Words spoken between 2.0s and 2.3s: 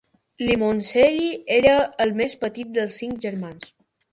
el